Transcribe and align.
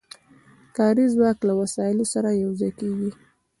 کاري 0.77 1.05
ځواک 1.13 1.37
له 1.47 1.53
وسایلو 1.61 2.05
سره 2.13 2.29
یو 2.43 2.51
ځای 2.59 2.71
کېږي 2.79 3.11